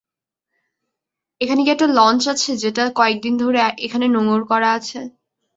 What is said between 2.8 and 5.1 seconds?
কয়েকদিন ধরে এখানে নোঙ্গর করা আছে?